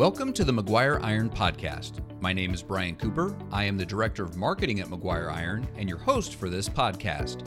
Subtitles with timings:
[0.00, 2.00] Welcome to the Maguire Iron Podcast.
[2.22, 3.36] My name is Brian Cooper.
[3.52, 7.46] I am the Director of Marketing at Maguire Iron and your host for this podcast.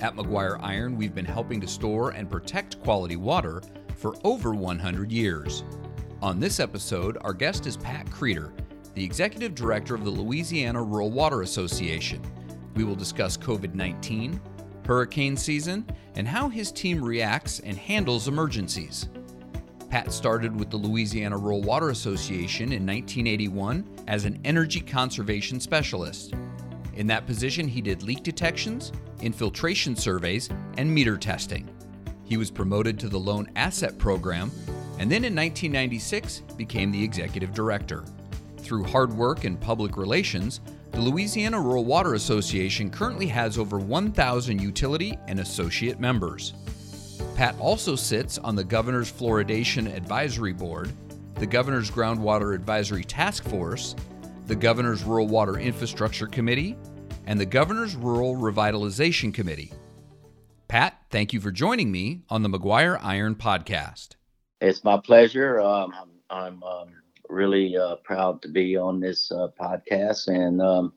[0.00, 3.60] At Maguire Iron, we've been helping to store and protect quality water
[3.96, 5.62] for over 100 years.
[6.22, 8.50] On this episode, our guest is Pat Credeur,
[8.94, 12.22] the Executive Director of the Louisiana Rural Water Association.
[12.76, 14.40] We will discuss COVID 19,
[14.86, 19.10] hurricane season, and how his team reacts and handles emergencies.
[19.90, 26.32] Pat started with the Louisiana Rural Water Association in 1981 as an energy conservation specialist.
[26.94, 31.68] In that position, he did leak detections, infiltration surveys, and meter testing.
[32.24, 34.52] He was promoted to the Loan Asset Program
[35.00, 38.04] and then in 1996 became the executive director.
[38.58, 40.60] Through hard work and public relations,
[40.92, 46.52] the Louisiana Rural Water Association currently has over 1,000 utility and associate members.
[47.40, 50.92] Pat also sits on the Governor's Fluoridation Advisory Board,
[51.36, 53.96] the Governor's Groundwater Advisory Task Force,
[54.46, 56.76] the Governor's Rural Water Infrastructure Committee,
[57.24, 59.72] and the Governor's Rural Revitalization Committee.
[60.68, 64.16] Pat, thank you for joining me on the Maguire Iron Podcast.
[64.60, 65.62] It's my pleasure.
[65.62, 66.88] Um, I'm, I'm um,
[67.30, 70.92] really uh, proud to be on this uh, podcast and um,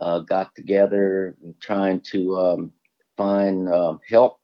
[0.00, 2.72] uh, got together trying to um,
[3.16, 4.40] find um, help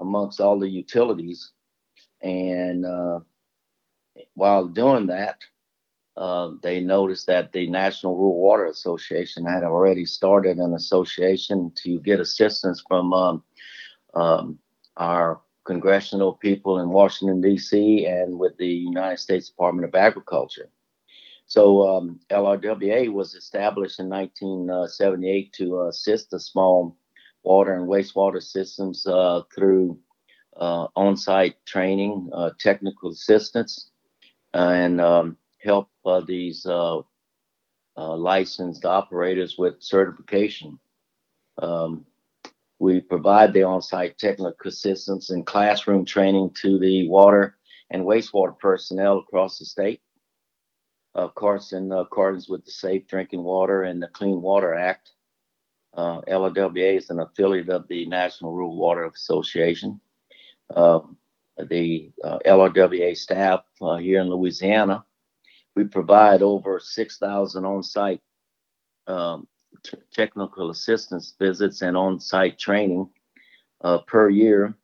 [0.00, 1.52] amongst all the utilities.
[2.22, 3.20] And uh,
[4.34, 5.38] while doing that,
[6.16, 12.00] uh, they noticed that the National Rural Water Association had already started an association to
[12.00, 13.42] get assistance from um,
[14.14, 14.58] um,
[14.96, 20.70] our congressional people in Washington, D.C., and with the United States Department of Agriculture.
[21.46, 26.96] So um, LRWA was established in 1978 to assist the small
[27.42, 29.98] water and wastewater systems uh, through
[30.56, 33.90] uh, on-site training, uh, technical assistance,
[34.54, 36.98] and um, help uh, these uh,
[37.96, 40.78] uh, licensed operators with certification.
[41.58, 42.04] Um,
[42.78, 47.56] we provide the on-site technical assistance and classroom training to the water
[47.90, 50.02] and wastewater personnel across the state.
[51.14, 55.12] Of course, in accordance with the Safe Drinking Water and the Clean Water Act,
[55.96, 59.98] uh, is an affiliate of the National Rural Water Association.
[60.74, 61.00] Uh,
[61.70, 65.05] the uh, LRWA staff uh, here in Louisiana
[65.76, 68.20] we provide over 6,000 on-site
[69.06, 69.46] um,
[69.84, 73.08] t- technical assistance visits and on-site training
[73.84, 74.74] uh, per year.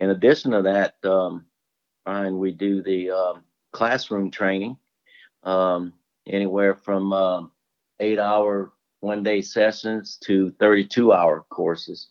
[0.00, 1.46] In addition to that, um,
[2.04, 4.76] Brian, we do the um, classroom training,
[5.44, 5.92] um,
[6.26, 7.42] anywhere from uh,
[8.00, 12.08] eight-hour one-day sessions to 32-hour courses,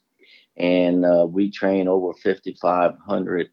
[0.56, 3.50] and uh, we train over 5,500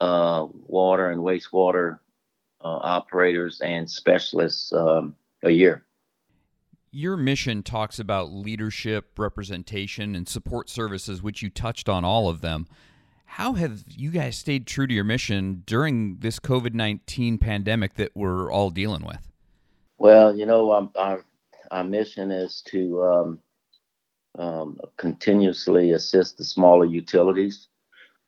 [0.00, 1.98] uh, water and wastewater
[2.66, 5.84] operators and specialists um, a year.
[6.90, 12.40] Your mission talks about leadership, representation, and support services, which you touched on all of
[12.40, 12.66] them.
[13.26, 18.12] How have you guys stayed true to your mission during this COVID 19 pandemic that
[18.14, 19.30] we're all dealing with?
[19.98, 21.24] Well, you know, um, our,
[21.70, 23.38] our mission is to um,
[24.38, 27.68] um, continuously assist the smaller utilities,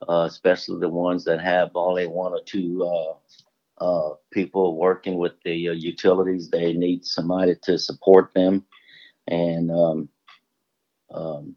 [0.09, 3.15] uh, especially the ones that have only one or two uh,
[3.81, 6.50] uh, people working with the uh, utilities.
[6.50, 8.65] They need somebody to support them,
[9.27, 10.09] and um,
[11.12, 11.56] um,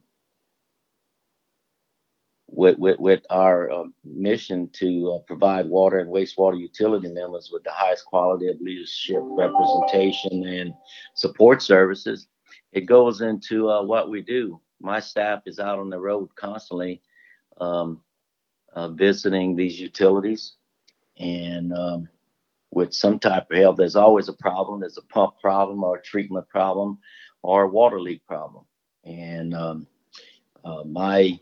[2.47, 7.63] with, with, with our uh, mission to uh, provide water and wastewater utility members with
[7.63, 10.73] the highest quality of leadership, representation, and
[11.15, 12.27] support services,
[12.73, 14.59] it goes into uh, what we do.
[14.81, 17.01] My staff is out on the road constantly
[17.59, 18.01] um,
[18.73, 20.55] uh, visiting these utilities
[21.21, 22.09] and um,
[22.71, 24.79] with some type of help, there's always a problem.
[24.79, 26.97] There's a pump problem or a treatment problem
[27.43, 28.65] or a water leak problem.
[29.05, 29.87] And um,
[30.65, 31.39] uh, my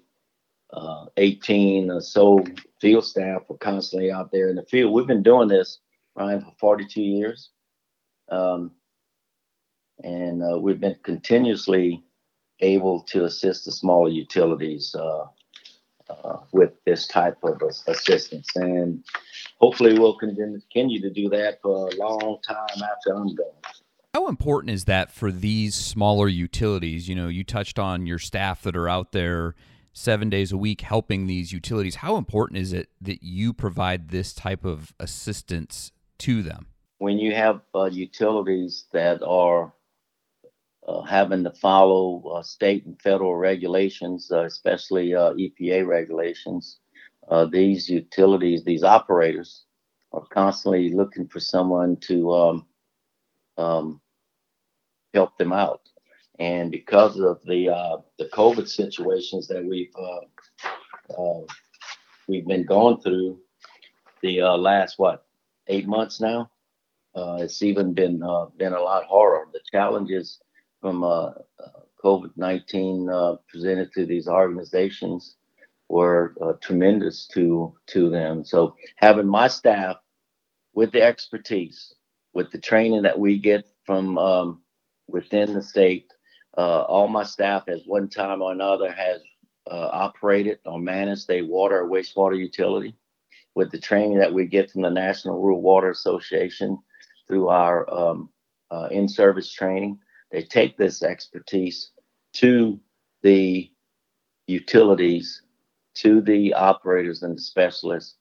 [0.74, 2.44] uh, 18 or so
[2.81, 4.94] field staff are constantly out there in the field.
[4.94, 5.80] We've been doing this,
[6.14, 7.50] Brian, for 42 years.
[8.30, 8.72] Um,
[10.04, 12.04] and uh, we've been continuously
[12.60, 14.94] able to assist the smaller utilities
[16.09, 18.47] uh, with this type of assistance.
[18.56, 19.03] And
[19.59, 23.47] hopefully we'll continue to do that for a long time after I'm gone.
[24.13, 27.07] How important is that for these smaller utilities?
[27.07, 29.56] You know, you touched on your staff that are out there
[29.94, 31.95] seven days a week helping these utilities.
[31.95, 36.67] How important is it that you provide this type of assistance to them?
[36.97, 39.73] When you have uh, utilities that are
[40.88, 46.80] uh, having to follow uh, state and federal regulations, uh, especially uh, EPA regulations,
[47.30, 49.66] uh, these utilities, these operators,
[50.14, 52.66] are constantly looking for someone to um,
[53.58, 54.02] um,
[55.14, 55.81] help them out.
[56.40, 59.94] And because of the uh, the COVID situations that we've
[62.28, 63.40] we've been going through
[64.22, 65.26] the last what
[65.68, 66.50] eight months now,
[67.16, 68.20] it's even been
[68.58, 69.52] been a lot harder.
[69.52, 70.40] The challenges
[70.81, 71.02] from
[72.04, 73.10] COVID nineteen
[73.50, 75.36] presented to these organizations
[75.90, 78.44] were tremendous to to them.
[78.46, 79.98] So having my staff
[80.74, 81.96] with the expertise,
[82.34, 84.62] with the training that we get from um,
[85.08, 86.06] within the state
[86.58, 89.22] uh, all my staff at one time or another has
[89.72, 92.96] uh, operated or managed a water or wastewater utility.
[93.56, 96.78] With the training that we get from the National Rural Water Association
[97.28, 98.30] through our um,
[98.72, 100.00] uh, in-service training,
[100.31, 101.92] they take this expertise
[102.34, 102.80] to
[103.22, 103.70] the
[104.48, 105.42] utilities,
[105.96, 108.16] to the operators and the specialists,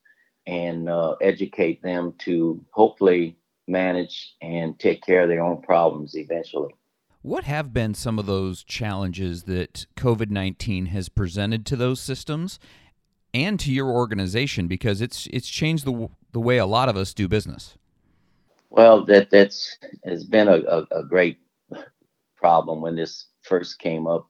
[0.47, 6.73] and uh, educate them to hopefully manage and take care of their own problems eventually.
[7.21, 12.59] What have been some of those challenges that COVID 19 has presented to those systems
[13.33, 14.67] and to your organization?
[14.67, 17.77] Because it's, it's changed the, the way a lot of us do business.
[18.69, 21.39] Well, that that's has been a, a, a great
[22.49, 24.27] problem when this first came up.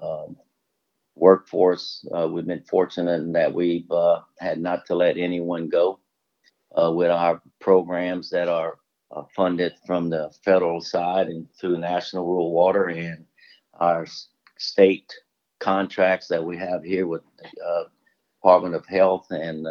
[0.00, 0.36] Um,
[1.16, 5.98] workforce, uh, we've been fortunate in that we've uh, had not to let anyone go
[6.80, 8.78] uh, with our programs that are
[9.10, 13.24] uh, funded from the federal side and through National Rural Water and
[13.80, 14.06] our
[14.58, 15.12] state
[15.58, 17.84] contracts that we have here with the uh,
[18.38, 19.66] Department of Health and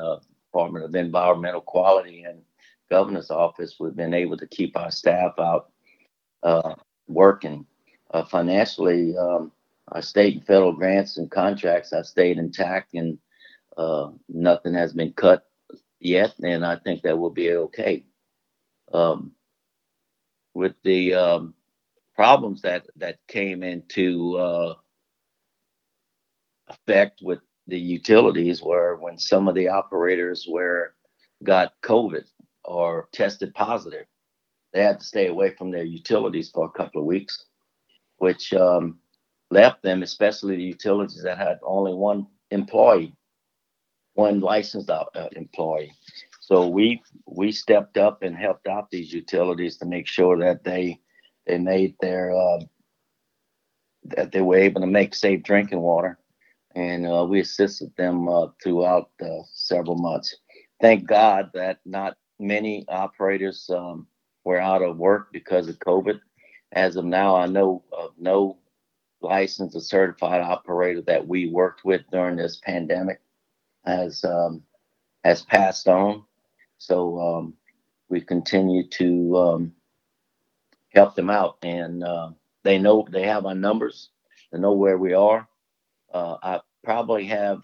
[0.52, 2.42] Department of Environmental Quality and
[2.90, 3.78] Governor's Office.
[3.80, 5.72] We've been able to keep our staff out
[6.44, 6.75] uh,
[7.07, 7.66] working
[8.12, 9.16] uh, financially.
[9.18, 9.52] Um,
[9.90, 13.18] our state and federal grants and contracts have stayed intact and
[13.78, 15.46] uh, nothing has been cut
[16.00, 18.06] yet, and I think that will be okay
[18.94, 19.34] um,
[20.54, 21.54] with the um,
[22.16, 24.75] problems that that came into uh,
[26.69, 30.94] effect with the utilities were when some of the operators were
[31.44, 32.25] got COVID
[32.63, 34.06] or tested positive,
[34.75, 37.45] they had to stay away from their utilities for a couple of weeks,
[38.18, 39.00] which um,
[39.50, 43.16] left them, especially the utilities that had only one employee,
[44.16, 45.06] one licensed uh,
[45.38, 45.94] employee.
[46.42, 51.00] So we we stepped up and helped out these utilities to make sure that they
[51.48, 52.60] they made their uh,
[54.18, 56.19] that they were able to make safe drinking water,
[56.75, 60.36] and uh, we assisted them uh, throughout uh, several months.
[60.81, 64.07] Thank God that not many operators um,
[64.45, 66.21] were out of work because of COVID.
[66.71, 68.57] As of now, I know of no
[69.21, 73.19] licensed or certified operator that we worked with during this pandemic
[73.86, 74.63] has um,
[75.24, 76.24] has passed on.
[76.77, 77.53] So um,
[78.09, 79.73] we continue to um,
[80.90, 82.31] help them out, and uh,
[82.64, 84.09] they know they have our numbers.
[84.52, 85.47] They know where we are.
[86.14, 87.61] Uh, I probably have,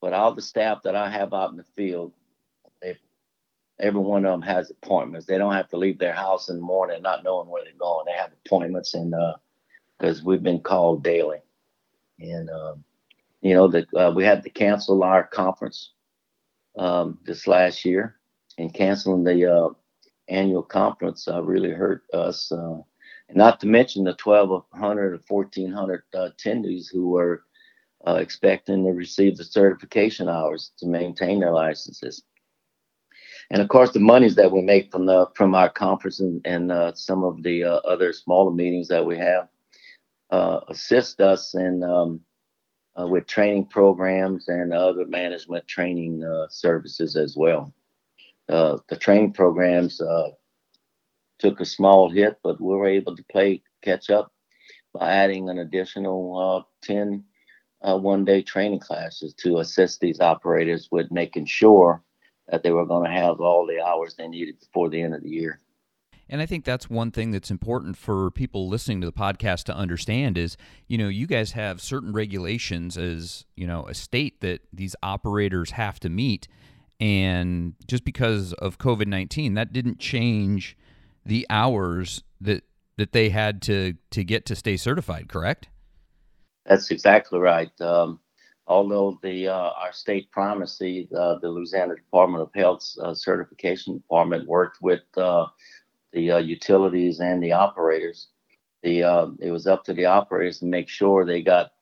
[0.00, 2.12] but all the staff that I have out in the field,
[3.82, 5.26] every one of them has appointments.
[5.26, 8.06] They don't have to leave their house in the morning not knowing where they're going.
[8.06, 9.14] They have appointments, and
[9.98, 11.38] because uh, we've been called daily,
[12.20, 12.84] and um,
[13.42, 15.92] you know that uh, we had to cancel our conference
[16.78, 18.16] um, this last year,
[18.58, 19.68] and canceling the uh,
[20.28, 22.50] annual conference uh, really hurt us.
[22.52, 22.78] Uh,
[23.34, 27.44] not to mention the 1,200 or 1,400 uh, attendees who were
[28.06, 32.22] uh, expecting to receive the certification hours to maintain their licenses.
[33.52, 36.72] And of course, the monies that we make from the from our conference and, and
[36.72, 39.48] uh, some of the other smaller meetings that we have
[40.68, 42.20] assist us in um,
[42.98, 47.72] uh, with training programs and other management training uh, services as well.
[48.48, 50.28] Uh, the training programs uh,
[51.38, 54.32] took a small hit, but we were able to play catch up
[54.92, 57.24] by adding an additional uh, 10
[57.82, 62.02] uh, one day training classes to assist these operators with making sure
[62.48, 65.22] that they were going to have all the hours they needed before the end of
[65.22, 65.60] the year.
[66.28, 69.76] And I think that's one thing that's important for people listening to the podcast to
[69.76, 70.56] understand is,
[70.86, 75.72] you know, you guys have certain regulations as, you know, a state that these operators
[75.72, 76.48] have to meet.
[76.98, 80.76] And just because of COVID 19, that didn't change
[81.26, 82.64] the hours that
[82.96, 85.68] that they had to to get to stay certified, correct?
[86.64, 87.78] That's exactly right.
[87.80, 88.20] Um,
[88.72, 94.48] although the uh, our state primacy, uh, the Louisiana Department of Health's uh, certification department
[94.48, 95.46] worked with uh,
[96.12, 98.28] the uh, utilities and the operators.
[98.82, 101.72] The uh, it was up to the operators to make sure they got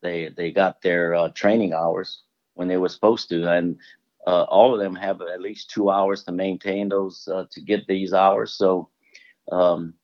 [0.00, 2.22] they they got their training hours
[2.54, 3.76] when they were supposed to, and
[4.26, 8.54] all of them have at least two hours to maintain those to get these hours.
[8.54, 8.88] So
[9.50, 9.94] um,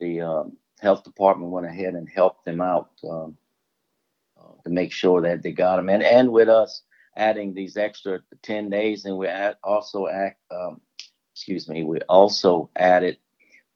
[0.00, 0.50] the
[0.80, 2.90] health department went ahead and helped them out.
[3.08, 3.36] Um,
[4.66, 5.88] to make sure that they got them.
[5.88, 6.82] And and with us
[7.16, 10.80] adding these extra 10 days, and we add, also act, um,
[11.32, 13.16] excuse me, we also added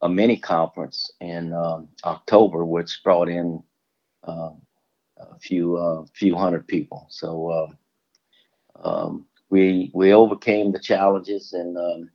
[0.01, 3.63] a mini conference in um, October, which brought in
[4.27, 4.51] uh,
[5.17, 7.07] a few uh, few hundred people.
[7.09, 7.49] So
[8.83, 12.09] uh, um, we we overcame the challenges, and um,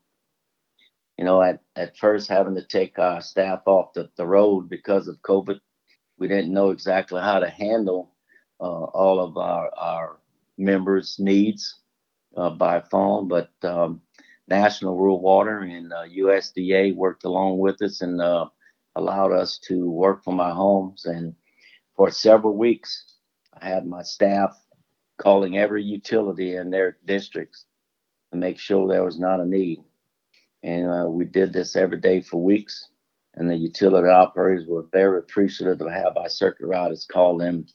[1.17, 5.09] you know, at at first having to take our staff off the, the road because
[5.09, 5.61] of COVID,
[6.19, 8.16] we didn't know exactly how to handle
[8.65, 10.19] all of our, our
[10.59, 11.81] members' needs
[12.37, 14.01] uh, by phone, but um,
[14.49, 18.21] National Rural Water and USDA uh, worked along with us and
[18.97, 21.05] allowed us to work from our homes.
[21.05, 21.35] And
[21.97, 23.15] for several weeks,
[23.61, 24.57] I had my staff
[25.19, 27.67] calling every utility in their districts
[28.33, 29.81] to make sure there was not a need.
[30.63, 32.89] And uh, we did this every day for weeks.
[33.35, 37.67] And the utility operators were very appreciative to have our circuit riders call them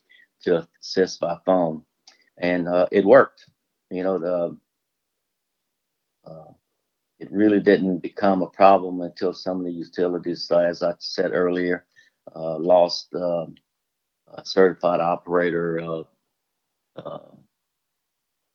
[0.44, 1.84] to assist by phone,
[2.38, 3.46] and uh, it worked.
[3.90, 4.58] You know, the
[6.30, 6.52] uh,
[7.20, 11.32] it really didn't become a problem until some of the utilities, uh, as I said
[11.34, 11.86] earlier,
[12.36, 13.56] uh, lost um,
[14.34, 16.04] a certified operator
[16.96, 17.20] uh,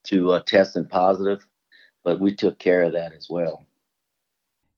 [0.04, 1.46] to testing positive,
[2.04, 3.66] but we took care of that as well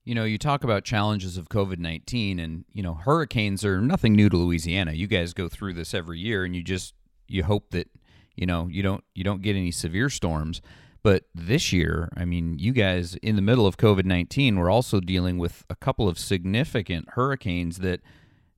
[0.08, 4.14] you know, you talk about challenges of COVID 19 and, you know, hurricanes are nothing
[4.14, 4.92] new to Louisiana.
[4.92, 6.94] You guys go through this every year and you just,
[7.28, 7.88] you hope that,
[8.34, 10.60] you know, you don't, you don't get any severe storms.
[11.02, 15.00] But this year, I mean, you guys in the middle of COVID 19 were also
[15.00, 18.00] dealing with a couple of significant hurricanes that,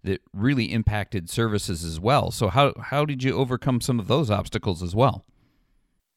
[0.03, 2.31] that really impacted services as well.
[2.31, 5.25] So how, how did you overcome some of those obstacles as well?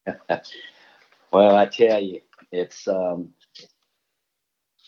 [1.31, 3.33] well, I tell you, it's, um,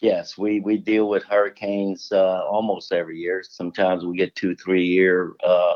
[0.01, 3.43] Yes, we, we deal with hurricanes uh, almost every year.
[3.47, 5.75] Sometimes we get two, three year uh,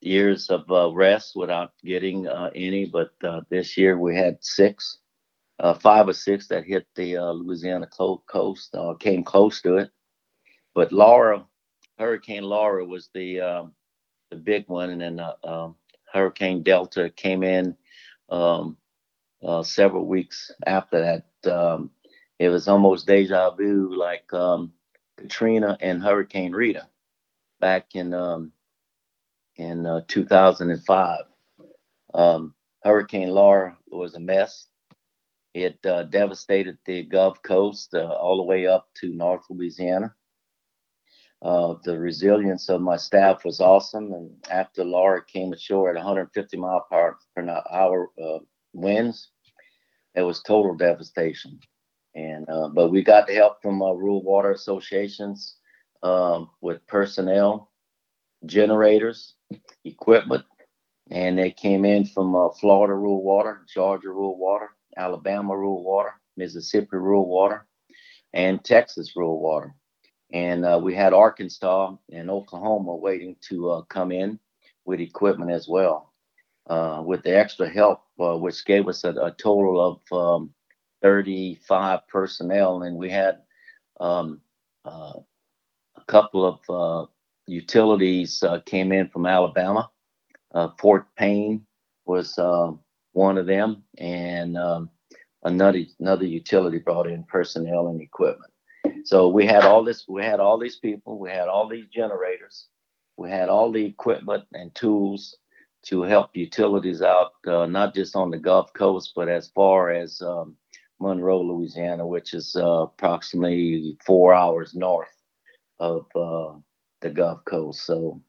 [0.00, 4.98] years of uh, rest without getting uh, any, but uh, this year we had six,
[5.58, 9.90] uh, five or six that hit the Louisiana coast, came close to it.
[10.74, 11.46] But Laura,
[11.98, 13.72] Hurricane Laura was the um,
[14.30, 15.76] the big one, and then um,
[16.12, 17.76] Hurricane Delta came in
[18.28, 18.76] um,
[19.62, 21.50] several weeks after that.
[21.50, 21.90] Um,
[22.38, 24.30] it was almost deja vu, like
[25.16, 26.86] Katrina and Hurricane Rita
[27.60, 28.52] back in um,
[29.56, 31.20] in uh, 2005.
[32.14, 34.68] Um, Hurricane Laura was a mess.
[35.54, 40.14] It uh, devastated the Gulf Coast uh, all the way up to North Louisiana.
[41.42, 46.56] Uh, the resilience of my staff was awesome, and after Laura came ashore at 150
[46.56, 48.38] mile per, per hour uh,
[48.72, 49.30] winds,
[50.14, 51.60] it was total devastation.
[52.14, 55.56] And uh, but we got the help from rural water associations
[56.02, 57.70] um, with personnel,
[58.46, 59.34] generators,
[59.84, 60.44] equipment,
[61.10, 66.14] and they came in from uh, Florida Rural Water, Georgia Rural Water, Alabama Rural Water,
[66.36, 67.66] Mississippi Rural Water,
[68.32, 69.74] and Texas Rural Water.
[70.32, 74.38] And uh, we had Arkansas and Oklahoma waiting to uh, come in
[74.84, 76.12] with equipment as well.
[76.68, 80.50] Uh, with the extra help, uh, which gave us a, a total of um,
[81.00, 83.38] 35 personnel, and we had
[84.00, 84.40] um,
[84.84, 85.12] uh,
[85.96, 87.08] a couple of
[87.46, 89.90] utilities uh, came in from Alabama.
[90.54, 91.66] Uh, Fort Payne
[92.04, 92.72] was uh,
[93.12, 94.90] one of them, and um,
[95.44, 98.52] another another utility brought in personnel and equipment.
[99.04, 100.04] So we had all this.
[100.08, 101.18] We had all these people.
[101.18, 102.66] We had all these generators.
[103.16, 105.36] We had all the equipment and tools
[105.84, 110.20] to help utilities out, uh, not just on the Gulf Coast, but as far as
[110.20, 110.56] um,
[111.00, 115.14] Monroe, Louisiana, which is uh, approximately four hours north
[115.78, 116.54] of uh,
[117.08, 117.84] the Gulf Coast.
[117.84, 118.20] So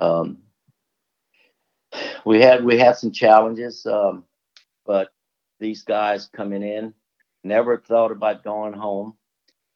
[0.00, 0.38] um,
[2.24, 4.24] we had we had some challenges, um,
[4.86, 5.08] but
[5.58, 6.94] these guys coming in
[7.44, 9.16] never thought about going home.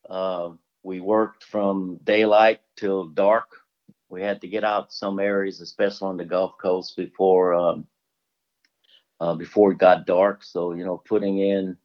[0.09, 0.51] Uh,
[0.83, 3.49] we worked from daylight till dark.
[4.09, 7.87] We had to get out some areas, especially on the Gulf Coast, before um,
[9.21, 10.45] uh, before it got dark.
[10.45, 11.77] So you know, putting in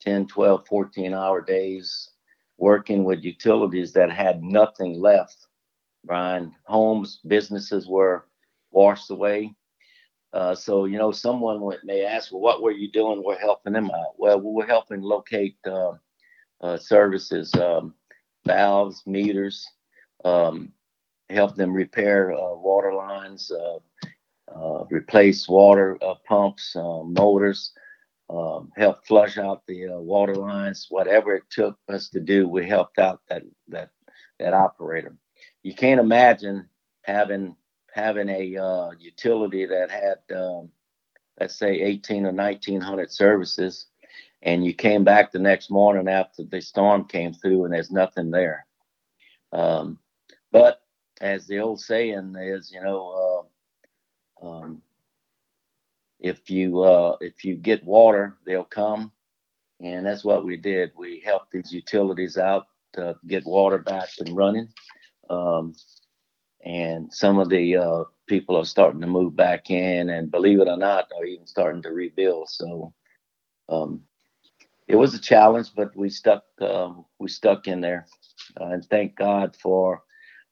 [0.00, 2.10] 10, 12, 14 hour days
[2.58, 5.48] working with utilities that had nothing left.
[6.04, 8.26] Brian, homes, businesses were
[8.70, 9.54] washed away.
[10.32, 13.22] Uh, so, you know, someone may ask, well, what were you doing?
[13.22, 14.14] We're helping them out.
[14.18, 15.92] Well, we were helping locate uh,
[16.62, 17.94] uh, services, um,
[18.46, 19.66] valves, meters,
[20.24, 20.72] um,
[21.28, 23.78] help them repair uh, water lines, uh,
[24.54, 27.72] uh, replace water pumps, motors,
[28.30, 30.86] um, help flush out the water lines.
[30.88, 33.90] Whatever it took us to do, we helped out that that
[34.38, 35.16] that operator.
[35.62, 36.68] You can't imagine
[37.02, 37.56] having
[37.92, 40.70] having a uh, utility that had, um,
[41.38, 43.86] let's say, 18 or 1900 services,
[44.42, 48.30] and you came back the next morning after the storm came through and there's nothing
[48.30, 48.66] there.
[49.52, 49.98] Um,
[50.50, 50.82] but
[51.20, 53.46] as the old saying is, you know,
[54.42, 54.82] uh, um,
[56.18, 59.12] if you uh, if you get water, they'll come,
[59.80, 60.92] and that's what we did.
[60.96, 64.68] We helped these utilities out to get water back and running.
[65.32, 65.74] Um,
[66.64, 70.68] and some of the uh, people are starting to move back in, and believe it
[70.68, 72.48] or not, are even starting to rebuild.
[72.50, 72.92] So
[73.68, 74.02] um,
[74.86, 78.06] it was a challenge, but we stuck um, we stuck in there,
[78.60, 80.02] uh, and thank God for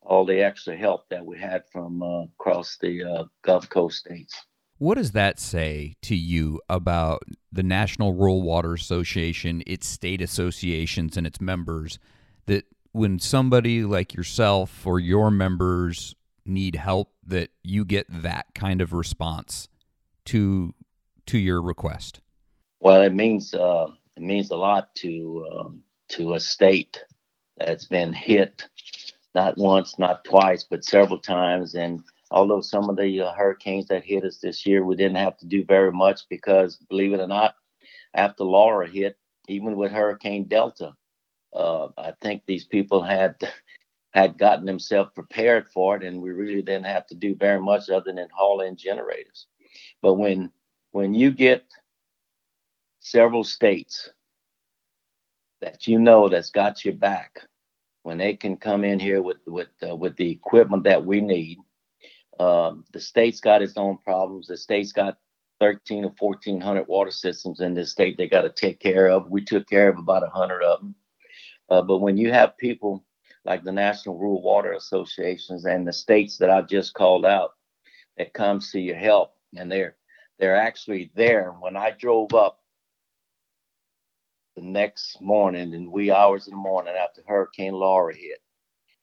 [0.02, 4.34] all the extra help that we had from uh, across the uh, Gulf Coast states.
[4.78, 7.22] What does that say to you about
[7.52, 11.98] the National Rural Water Association, its state associations, and its members?
[12.46, 18.80] That when somebody like yourself or your members need help that you get that kind
[18.80, 19.68] of response
[20.26, 20.74] to
[21.26, 22.20] to your request?
[22.80, 27.02] Well it means uh, it means a lot to um, to a state
[27.56, 28.66] that's been hit
[29.34, 31.74] not once not twice but several times.
[31.74, 35.36] And although some of the uh, hurricanes that hit us this year we didn't have
[35.38, 37.54] to do very much because believe it or not
[38.14, 39.16] after laura hit
[39.48, 40.92] even with hurricane delta
[41.54, 43.36] uh, I think these people had
[44.12, 47.88] had gotten themselves prepared for it, and we really didn't have to do very much
[47.90, 49.46] other than haul in generators.
[50.02, 50.50] But when
[50.92, 51.64] when you get
[53.00, 54.10] several states
[55.60, 57.40] that you know that's got your back,
[58.02, 61.58] when they can come in here with with uh, with the equipment that we need,
[62.40, 64.46] um, the state's got its own problems.
[64.48, 65.18] The state's got
[65.60, 69.30] 13 or 1400 water systems in this state they got to take care of.
[69.30, 70.94] We took care of about 100 of them.
[71.70, 73.04] Uh, but when you have people
[73.44, 77.52] like the National Rural Water Associations and the states that I just called out
[78.18, 79.96] that comes to your help, and they're
[80.38, 81.52] they're actually there.
[81.60, 82.58] When I drove up
[84.56, 88.42] the next morning, in wee hours in the morning after Hurricane Laura hit,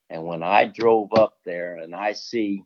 [0.09, 2.63] and when I drove up there and I see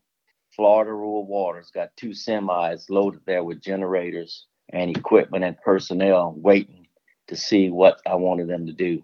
[0.55, 6.87] Florida Rural Water's got two semis loaded there with generators and equipment and personnel waiting
[7.27, 9.01] to see what I wanted them to do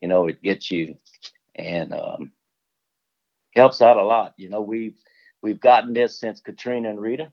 [0.00, 0.96] you know, it gets you
[1.54, 2.32] and um,
[3.54, 4.34] helps out a lot.
[4.36, 4.96] You know, we've
[5.42, 7.32] we've gotten this since Katrina and Rita.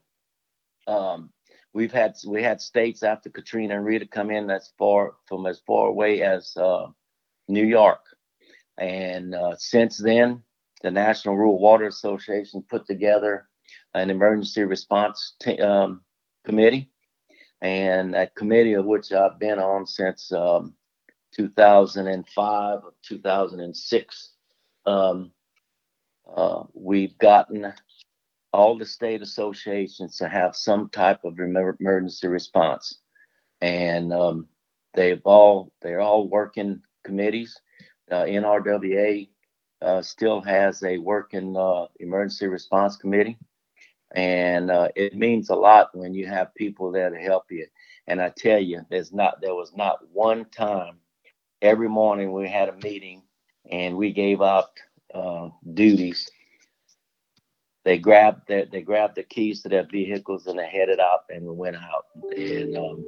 [0.86, 1.30] Um,
[1.72, 5.60] we've had we had states after Katrina and Rita come in that's far from as
[5.66, 6.86] far away as uh,
[7.48, 8.00] New York,
[8.78, 10.42] and uh, since then,
[10.82, 13.48] the National Rural Water Association put together
[13.94, 16.02] an emergency response t- um,
[16.44, 16.90] committee,
[17.60, 20.74] and that committee of which I've been on since um,
[21.38, 24.30] 2005 or 2006,
[24.86, 25.30] um,
[26.36, 27.72] uh, we've gotten
[28.52, 32.98] all the state associations to have some type of emergency response,
[33.60, 34.48] and um,
[34.94, 37.60] they've all they're all working committees.
[38.10, 39.28] Uh, NRWA
[39.82, 43.38] uh, still has a working uh, emergency response committee,
[44.14, 47.66] and uh, it means a lot when you have people there to help you.
[48.08, 50.96] And I tell you, there's not there was not one time
[51.62, 53.22] every morning we had a meeting
[53.70, 54.70] and we gave out
[55.14, 56.30] uh, duties.
[57.84, 61.44] They grabbed their, they grabbed the keys to their vehicles and they headed out and
[61.46, 62.04] we went out.
[62.36, 63.06] And um,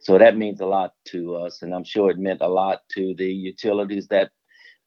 [0.00, 3.14] so that means a lot to us, and I'm sure it meant a lot to
[3.14, 4.30] the utilities that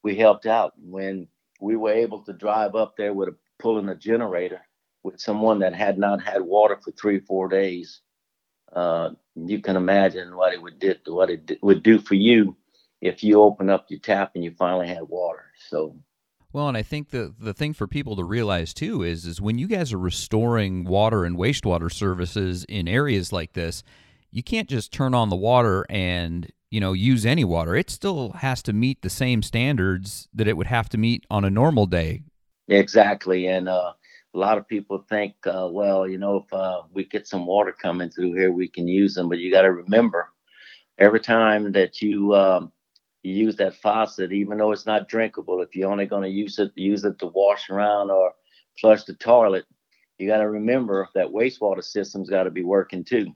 [0.03, 1.27] we helped out when
[1.59, 4.61] we were able to drive up there with a pulling a generator
[5.03, 8.01] with someone that had not had water for three four days.
[8.73, 12.55] Uh, you can imagine what it would did what it would do for you
[13.01, 15.51] if you open up your tap and you finally have water.
[15.69, 15.95] So
[16.53, 19.57] well, and I think the the thing for people to realize too is is when
[19.57, 23.83] you guys are restoring water and wastewater services in areas like this,
[24.31, 27.75] you can't just turn on the water and you know use any water.
[27.75, 31.45] It still has to meet the same standards that it would have to meet on
[31.45, 32.23] a normal day.
[32.67, 33.93] Exactly, and uh,
[34.33, 37.73] a lot of people think, uh, well, you know, if uh, we get some water
[37.73, 39.29] coming through here, we can use them.
[39.29, 40.31] But you got to remember,
[40.97, 42.73] every time that you um,
[43.23, 45.61] you use that faucet, even though it's not drinkable.
[45.61, 48.33] If you're only going to use it, use it to wash around or
[48.79, 49.65] flush the toilet.
[50.17, 53.33] you got to remember that wastewater system's got to be working too,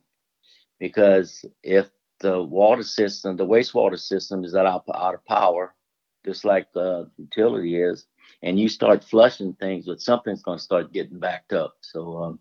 [0.79, 5.75] because if the water system, the wastewater system is out, out of power,
[6.25, 8.07] just like the utility is,
[8.41, 11.75] and you start flushing things, but something's going to start getting backed up.
[11.81, 12.39] So, um,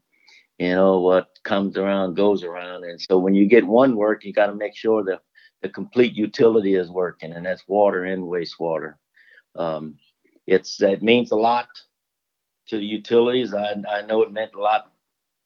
[0.58, 2.84] you know, what comes around goes around.
[2.84, 5.20] And so when you get one work, you got to make sure that
[5.64, 8.96] the complete utility is working, and that's water and wastewater.
[9.56, 9.96] Um,
[10.46, 11.68] it's it means a lot
[12.68, 13.54] to the utilities.
[13.54, 14.92] I, I know it meant a lot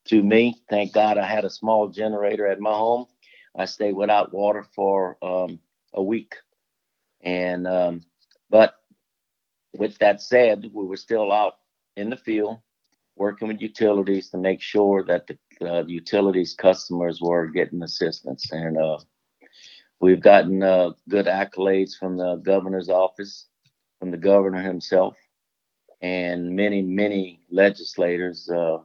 [0.07, 0.57] to me.
[0.69, 3.07] Thank God I had a small generator at my home.
[3.57, 5.61] I stayed without water for um,
[5.95, 6.35] a week,
[7.23, 8.01] and um,
[8.51, 8.75] but
[9.77, 11.59] with that said, we were still out
[11.97, 12.59] in the field
[13.15, 18.51] working with utilities to make sure that the uh, utilities customers were getting assistance.
[18.51, 18.99] And uh,
[20.01, 23.47] we've gotten uh, good accolades from the governor's office,
[23.99, 25.17] from the governor himself,
[26.01, 28.79] and many, many legislators uh,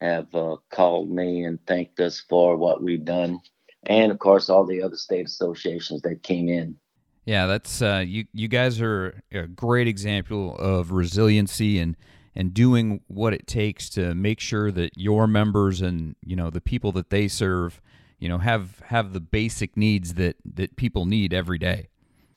[0.00, 3.40] have uh, called me and thanked us for what we've done.
[3.84, 6.76] And of course, all the other state associations that came in.
[7.24, 8.24] Yeah, that's uh, you.
[8.32, 11.96] You guys are a great example of resiliency and
[12.34, 16.60] and doing what it takes to make sure that your members and you know the
[16.60, 17.80] people that they serve,
[18.20, 21.88] you know, have have the basic needs that that people need every day.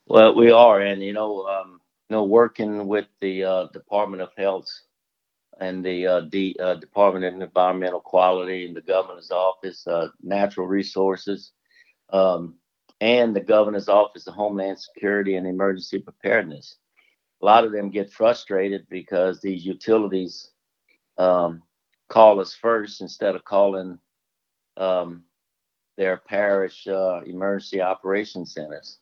[0.06, 4.30] Well, we are, and you know, um, you know, working with the uh, Department of
[4.36, 4.68] Health
[5.60, 10.66] and the uh, D, uh, Department of Environmental Quality and the Governor's Office, uh, Natural
[10.66, 11.52] Resources,
[12.12, 12.56] um,
[13.00, 16.76] and the Governor's Office of Homeland Security and Emergency Preparedness
[17.42, 20.50] a lot of them get frustrated because these utilities
[21.18, 21.62] um,
[22.08, 23.98] call us first instead of calling
[24.78, 25.22] um,
[25.96, 28.98] their parish uh, emergency operation centers.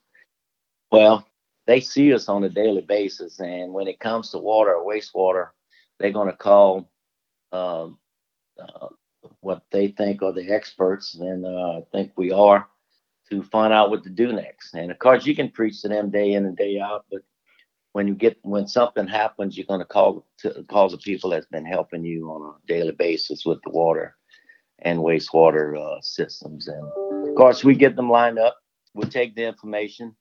[0.91, 1.27] Well,
[1.67, 5.49] they see us on a daily basis, and when it comes to water or wastewater,
[5.99, 6.91] they're going to call
[7.53, 7.99] um,
[8.59, 8.89] uh,
[9.41, 12.67] what they think are the experts, and uh, I think we are,
[13.31, 14.75] to find out what to do next.
[14.75, 17.23] And of course, you can preach to them day in and day out, but
[17.93, 21.47] when you get when something happens, you're going to call to call the people that's
[21.47, 24.17] been helping you on a daily basis with the water
[24.83, 26.69] and wastewater uh, systems.
[26.69, 28.57] And of course, we get them lined up.
[28.95, 30.15] We take the information.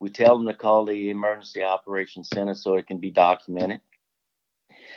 [0.00, 3.80] We tell them to call the emergency operations center so it can be documented.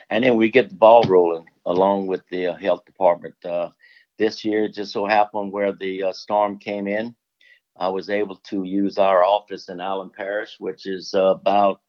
[0.10, 3.36] And then we get the ball rolling along with the uh, health department.
[3.46, 3.70] Uh,
[4.18, 7.16] this year, just so happened where the uh, storm came in,
[7.78, 11.80] I was able to use our office in Allen Parish, which is about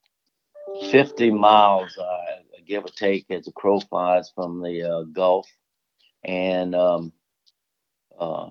[0.90, 5.48] 50 miles, uh, give or take, as a crow flies from the uh, Gulf,
[6.22, 7.12] and um,
[8.20, 8.50] uh,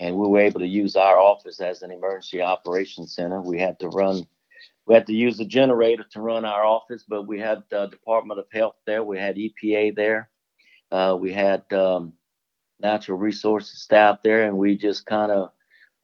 [0.00, 3.40] and we were able to use our office as an emergency operations center.
[3.40, 4.26] We had to run,
[4.86, 8.40] we had to use a generator to run our office, but we had the Department
[8.40, 10.30] of Health there, we had EPA there,
[10.90, 12.12] uh, we had um,
[12.80, 15.50] natural resources staff there, and we just kind of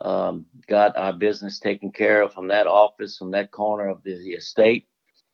[0.01, 4.15] um, got our business taken care of from that office, from that corner of the,
[4.17, 4.89] the estate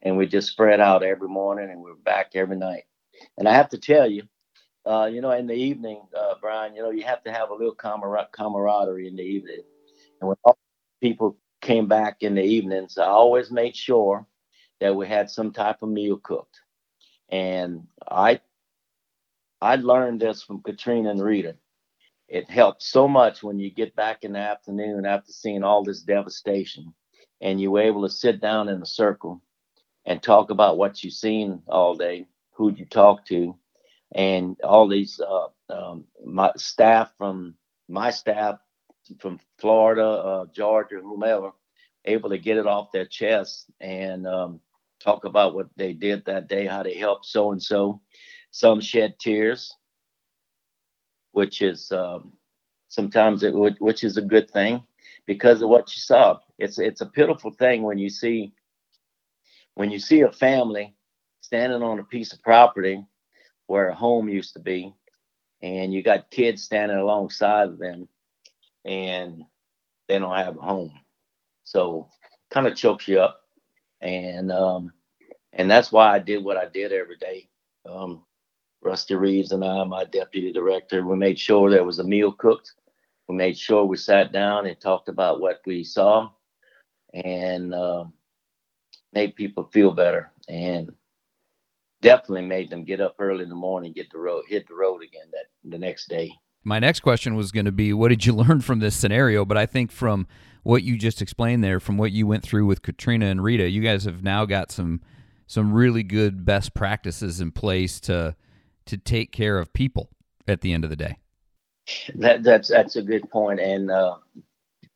[0.05, 2.85] and we just spread out every morning and we are back every night.
[3.39, 4.23] And I have to tell you,
[4.87, 7.55] uh, you know, in the evening, uh, Brian, you know, you have to have a
[7.55, 9.63] little camar- camaraderie in the evening.
[10.21, 10.59] And when all
[11.01, 14.27] people came back in the evenings, I always made sure
[14.81, 16.61] that we had some type of meal cooked.
[17.31, 18.41] And I
[19.61, 21.57] I learned this from Katrina and Rita.
[22.29, 26.03] It helps so much when you get back in the afternoon after seeing all this
[26.03, 26.93] devastation
[27.41, 29.41] and you were able to sit down in a circle
[30.05, 33.57] and talk about what you've seen all day, who you talk to,
[34.15, 37.55] and all these uh, um, my staff from
[37.89, 38.59] my staff
[39.19, 41.51] from Florida, uh, Georgia, whomever,
[42.05, 44.61] able to get it off their chest and um,
[45.01, 48.01] talk about what they did that day, how they helped so and so.
[48.51, 49.75] Some shed tears,
[51.33, 52.33] which is um,
[52.89, 54.83] sometimes it which is a good thing
[55.27, 56.39] because of what you saw.
[56.59, 58.55] It's it's a pitiful thing when you see
[59.75, 60.95] when you see a family
[61.41, 63.05] standing on a piece of property
[63.67, 64.95] where a home used to be,
[65.63, 68.09] and you got kids standing alongside of them,
[68.85, 69.45] and
[70.09, 70.93] they don't have a home,
[71.65, 72.09] so
[72.51, 73.41] kind of chokes you up,
[74.01, 74.93] and um,
[75.53, 77.49] and that's why I did what I did every day.
[77.89, 78.25] Um,
[78.83, 82.73] Rusty Reeves and I, my deputy director, we made sure there was a meal cooked.
[83.29, 86.31] We made sure we sat down and talked about what we saw,
[87.15, 88.05] and uh,
[89.15, 90.93] made people feel better and
[92.05, 95.03] definitely made them get up early in the morning, get the road, hit the road
[95.03, 96.31] again that the next day.
[96.63, 99.45] My next question was going to be, what did you learn from this scenario?
[99.45, 100.27] But I think from
[100.63, 103.83] what you just explained there, from what you went through with Katrina and Rita, you
[103.83, 105.01] guys have now got some
[105.47, 108.37] some really good best practices in place to
[108.87, 110.11] to take care of people
[110.47, 111.17] at the end of the day?
[112.15, 114.17] That that's that's a good point, and uh,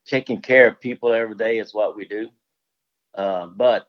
[0.06, 2.28] taking care of people every day is what we do.
[3.14, 3.88] Uh, but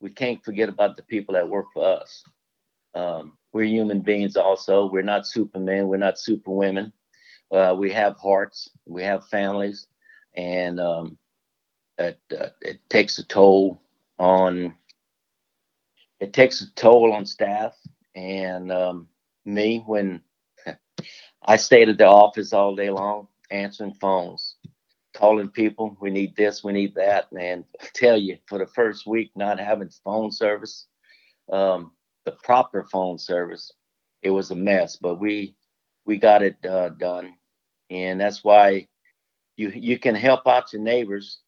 [0.00, 2.22] we can't forget about the people that work for us.
[2.94, 4.90] Um, we're human beings also.
[4.90, 5.88] We're not supermen.
[5.88, 6.92] We're not superwomen.
[7.50, 8.70] Uh, we have hearts.
[8.86, 9.86] We have families,
[10.36, 11.18] and um,
[11.98, 13.80] it, uh, it takes a toll
[14.18, 14.74] on.
[16.20, 17.76] It takes a toll on staff
[18.14, 19.08] and um,
[19.44, 20.20] me when
[21.42, 24.56] I stayed at the office all day long answering phones,
[25.14, 25.96] calling people.
[26.00, 27.26] We need this, we need that.
[27.38, 30.86] And I tell you, for the first week, not having phone service,
[31.52, 31.92] um,
[32.24, 33.72] the proper phone service,
[34.22, 34.96] it was a mess.
[34.96, 35.54] But we
[36.04, 37.34] we got it uh, done,
[37.90, 38.88] and that's why
[39.56, 41.40] you you can help out your neighbors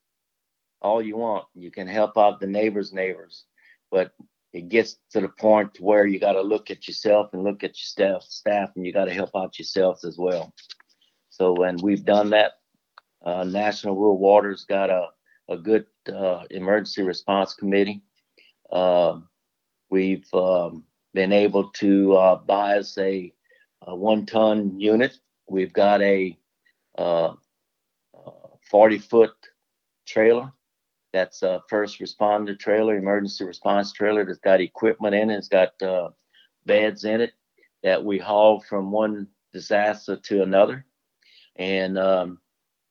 [0.83, 1.44] all you want.
[1.54, 3.44] You can help out the neighbors' neighbors,
[3.90, 4.12] but
[4.52, 7.70] it gets to the point where you got to look at yourself and look at
[7.70, 10.52] your staff, staff, and you got to help out yourselves as well.
[11.28, 12.52] So, and we've done that.
[13.24, 15.09] Uh, National Rural Waters got a
[15.50, 18.02] a good uh, emergency response committee.
[18.70, 19.18] Uh,
[19.90, 23.33] we've um, been able to uh, buy us a,
[23.83, 25.18] a, one ton unit.
[25.48, 26.38] We've got a
[26.96, 27.35] uh,
[28.70, 29.33] 40 foot
[30.07, 30.53] trailer
[31.12, 35.37] that's a first responder trailer, emergency response trailer that's got equipment in it.
[35.37, 36.11] It's got uh,
[36.66, 37.33] beds in it
[37.83, 40.87] that we haul from one disaster to another.
[41.57, 42.40] And um,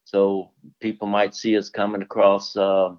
[0.03, 2.95] so people might see us coming across uh,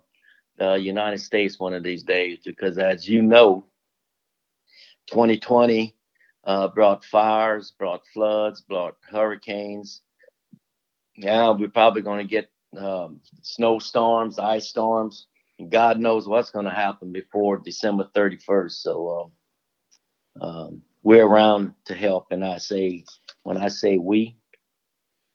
[0.57, 3.67] the United States one of these days because, as you know,
[5.09, 5.95] 2020
[6.45, 10.03] uh, brought fires, brought floods, brought hurricanes.
[11.17, 15.27] Now we're probably going to get um, snowstorms, ice storms.
[15.69, 18.73] God knows what's going to happen before December 31st.
[18.73, 19.33] So
[20.39, 22.29] um, um, we're around to help.
[22.31, 23.05] And I say,
[23.43, 24.37] when I say we,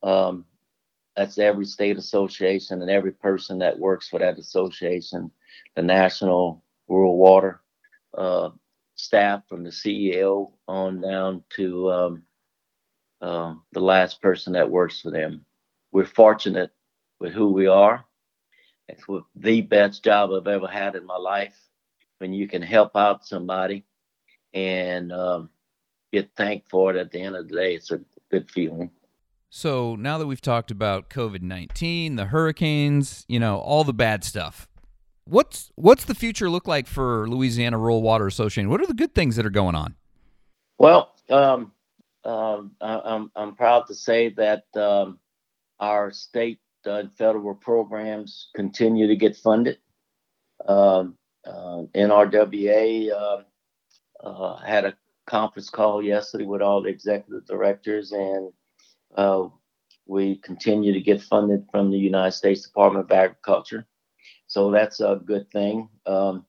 [0.01, 0.45] um,
[1.15, 5.31] that's every state association and every person that works for that association,
[5.75, 7.61] the National Rural Water
[8.17, 8.49] uh,
[8.95, 12.23] staff from the CEO on down to um,
[13.21, 15.45] uh, the last person that works for them.
[15.91, 16.71] We're fortunate
[17.19, 18.05] with who we are.
[18.87, 19.03] It's
[19.35, 21.57] the best job I've ever had in my life.
[22.19, 23.83] When you can help out somebody
[24.53, 25.49] and um,
[26.13, 27.99] get thanked for it at the end of the day, it's a
[28.31, 28.91] good feeling.
[29.49, 34.23] So now that we've talked about COVID nineteen, the hurricanes, you know, all the bad
[34.23, 34.67] stuff,
[35.25, 38.69] what's what's the future look like for Louisiana Rural Water Association?
[38.69, 39.95] What are the good things that are going on?
[40.77, 41.71] Well, um,
[42.23, 45.19] um, I'm I'm proud to say that um,
[45.79, 49.79] our state and federal programs continue to get funded.
[50.67, 54.95] Um, uh, NRWA uh, uh, had a
[55.27, 58.51] conference call yesterday with all the executive directors, and
[59.15, 59.47] uh,
[60.05, 63.85] we continue to get funded from the United States Department of Agriculture.
[64.55, 65.89] So that's a good thing.
[66.05, 66.45] Um,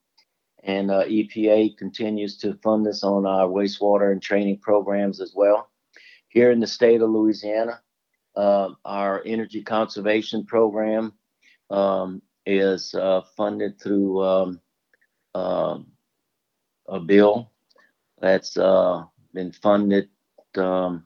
[0.63, 5.69] and uh, EPA continues to fund us on our wastewater and training programs as well.
[6.29, 7.81] Here in the state of Louisiana,
[8.37, 11.15] uh, our energy conservation program
[11.69, 14.61] um, is uh, funded through um,
[15.35, 15.79] uh,
[16.87, 17.51] a bill
[18.21, 19.03] that's uh,
[19.35, 20.11] been funded
[20.57, 21.03] um,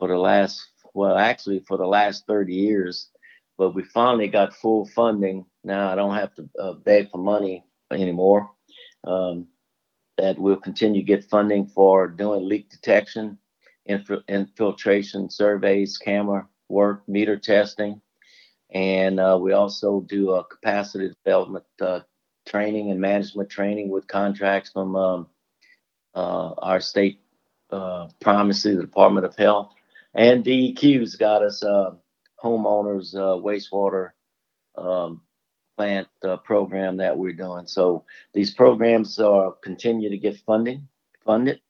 [0.00, 3.10] for the last, well, actually for the last 30 years.
[3.56, 5.46] But we finally got full funding.
[5.62, 8.50] Now I don't have to uh, beg for money anymore.
[9.04, 9.48] Um,
[10.16, 13.38] that we'll continue to get funding for doing leak detection
[14.28, 18.00] infiltration surveys, camera work, meter testing,
[18.70, 22.00] and uh, we also do capacity development uh,
[22.46, 25.26] training and management training with contracts from um,
[26.14, 27.20] uh, our state
[27.70, 29.72] uh, primacy, the Department of Health,
[30.14, 31.94] and DEQ's got us uh,
[32.44, 34.10] homeowners uh, wastewater
[34.76, 35.22] um,
[35.76, 36.08] plant
[36.44, 37.66] program that we're doing.
[37.66, 40.88] So these programs are continue to get funding
[41.24, 41.60] funded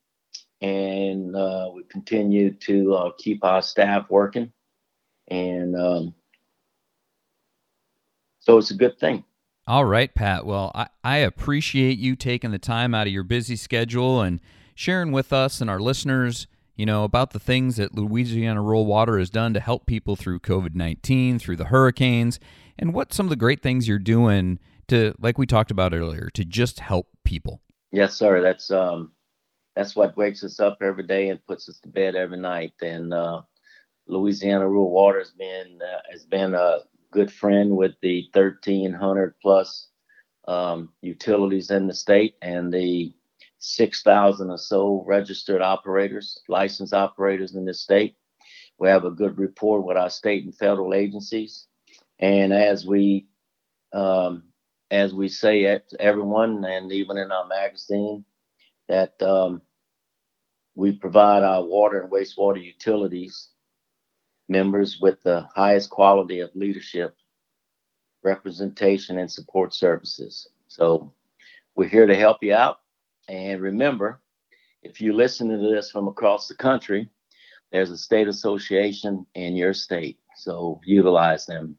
[0.61, 4.51] and uh, we continue to uh, keep our staff working,
[5.27, 6.13] and um,
[8.39, 9.23] so it's a good thing.
[9.67, 10.45] All right, Pat.
[10.45, 14.39] Well, I, I appreciate you taking the time out of your busy schedule and
[14.75, 19.17] sharing with us and our listeners, you know, about the things that Louisiana Rural Water
[19.17, 22.39] has done to help people through COVID 19, through the hurricanes,
[22.77, 26.29] and what some of the great things you're doing to, like we talked about earlier,
[26.33, 27.61] to just help people.
[27.91, 28.41] Yes, sir.
[28.41, 29.11] That's um,
[29.75, 32.73] that's what wakes us up every day and puts us to bed every night.
[32.81, 33.41] And uh,
[34.07, 36.79] Louisiana Rural Water has been uh, has been a
[37.11, 39.87] good friend with the 1,300 plus
[40.47, 43.13] um, utilities in the state and the
[43.65, 48.15] 6,000 or so registered operators, licensed operators in this state.
[48.77, 51.67] We have a good rapport with our state and federal agencies.
[52.19, 53.27] And as we,
[53.93, 54.43] um,
[54.91, 58.25] as we say to everyone, and even in our magazine,
[58.87, 59.61] that um,
[60.75, 63.49] we provide our water and wastewater utilities
[64.47, 67.15] members with the highest quality of leadership,
[68.23, 70.49] representation, and support services.
[70.67, 71.11] So
[71.75, 72.79] we're here to help you out.
[73.27, 74.21] And remember,
[74.83, 77.09] if you listen to this from across the country,
[77.71, 80.19] there's a state association in your state.
[80.37, 81.77] So utilize them.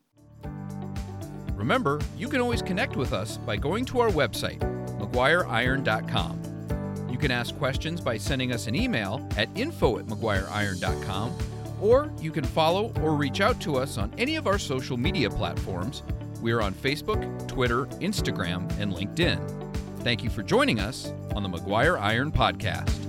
[1.54, 4.60] Remember, you can always connect with us by going to our website,
[4.98, 7.08] MaguireIron.com.
[7.10, 11.36] You can ask questions by sending us an email at info at MaguireIron.com,
[11.80, 15.30] or you can follow or reach out to us on any of our social media
[15.30, 16.02] platforms.
[16.42, 19.65] We are on Facebook, Twitter, Instagram, and LinkedIn.
[20.06, 23.05] Thank you for joining us on the Maguire Iron Podcast.